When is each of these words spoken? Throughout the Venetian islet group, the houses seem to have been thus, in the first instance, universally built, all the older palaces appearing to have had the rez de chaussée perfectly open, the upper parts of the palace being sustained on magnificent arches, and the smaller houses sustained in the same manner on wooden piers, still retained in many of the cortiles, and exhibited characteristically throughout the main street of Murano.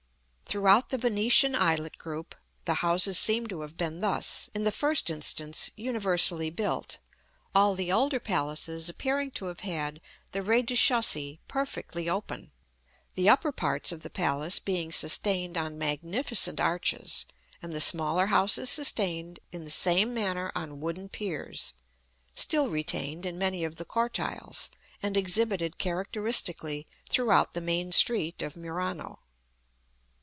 Throughout 0.51 0.89
the 0.89 0.97
Venetian 0.97 1.55
islet 1.55 1.97
group, 1.97 2.35
the 2.65 2.73
houses 2.73 3.17
seem 3.17 3.47
to 3.47 3.61
have 3.61 3.77
been 3.77 4.01
thus, 4.01 4.49
in 4.53 4.63
the 4.63 4.71
first 4.73 5.09
instance, 5.09 5.71
universally 5.77 6.49
built, 6.49 6.97
all 7.55 7.73
the 7.73 7.89
older 7.89 8.19
palaces 8.19 8.89
appearing 8.89 9.31
to 9.31 9.45
have 9.45 9.61
had 9.61 10.01
the 10.33 10.41
rez 10.43 10.63
de 10.65 10.73
chaussée 10.73 11.39
perfectly 11.47 12.09
open, 12.09 12.51
the 13.15 13.29
upper 13.29 13.53
parts 13.53 13.93
of 13.93 14.01
the 14.03 14.09
palace 14.09 14.59
being 14.59 14.91
sustained 14.91 15.57
on 15.57 15.77
magnificent 15.77 16.59
arches, 16.59 17.25
and 17.61 17.73
the 17.73 17.79
smaller 17.79 18.25
houses 18.25 18.69
sustained 18.69 19.39
in 19.53 19.63
the 19.63 19.71
same 19.71 20.13
manner 20.13 20.51
on 20.53 20.81
wooden 20.81 21.07
piers, 21.07 21.73
still 22.35 22.67
retained 22.67 23.25
in 23.25 23.37
many 23.37 23.63
of 23.63 23.77
the 23.77 23.85
cortiles, 23.85 24.69
and 25.01 25.15
exhibited 25.15 25.77
characteristically 25.77 26.85
throughout 27.07 27.53
the 27.53 27.61
main 27.61 27.93
street 27.93 28.41
of 28.41 28.57
Murano. 28.57 29.19